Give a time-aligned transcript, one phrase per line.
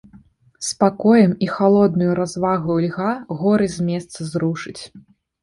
[0.67, 3.11] Спакоем і халоднаю развагаю льга
[3.43, 4.77] горы з месца зрушыць.